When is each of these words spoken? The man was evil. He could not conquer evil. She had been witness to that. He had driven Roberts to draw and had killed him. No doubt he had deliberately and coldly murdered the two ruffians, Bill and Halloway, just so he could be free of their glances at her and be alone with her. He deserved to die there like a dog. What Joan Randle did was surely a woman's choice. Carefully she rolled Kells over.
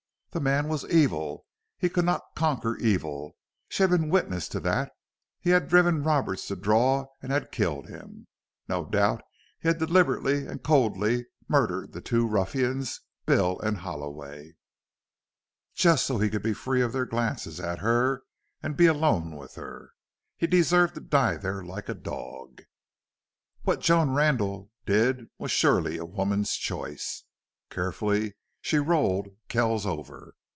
The 0.33 0.39
man 0.39 0.69
was 0.69 0.85
evil. 0.89 1.45
He 1.77 1.89
could 1.89 2.05
not 2.05 2.21
conquer 2.37 2.77
evil. 2.77 3.35
She 3.67 3.83
had 3.83 3.89
been 3.89 4.07
witness 4.09 4.47
to 4.47 4.61
that. 4.61 4.93
He 5.41 5.49
had 5.49 5.67
driven 5.67 6.03
Roberts 6.05 6.47
to 6.47 6.55
draw 6.55 7.07
and 7.21 7.33
had 7.33 7.51
killed 7.51 7.89
him. 7.89 8.27
No 8.69 8.85
doubt 8.85 9.23
he 9.59 9.67
had 9.67 9.77
deliberately 9.77 10.47
and 10.47 10.63
coldly 10.63 11.25
murdered 11.49 11.91
the 11.91 11.99
two 11.99 12.25
ruffians, 12.25 13.01
Bill 13.25 13.59
and 13.59 13.79
Halloway, 13.79 14.55
just 15.75 16.05
so 16.05 16.17
he 16.17 16.29
could 16.29 16.43
be 16.43 16.53
free 16.53 16.81
of 16.81 16.93
their 16.93 17.03
glances 17.05 17.59
at 17.59 17.79
her 17.79 18.23
and 18.63 18.77
be 18.77 18.85
alone 18.85 19.35
with 19.35 19.55
her. 19.55 19.91
He 20.37 20.47
deserved 20.47 20.95
to 20.95 21.01
die 21.01 21.35
there 21.35 21.61
like 21.61 21.89
a 21.89 21.93
dog. 21.93 22.61
What 23.63 23.81
Joan 23.81 24.11
Randle 24.11 24.71
did 24.85 25.27
was 25.37 25.51
surely 25.51 25.97
a 25.97 26.05
woman's 26.05 26.53
choice. 26.55 27.25
Carefully 27.69 28.35
she 28.63 28.77
rolled 28.77 29.27
Kells 29.47 29.87
over. 29.87 30.35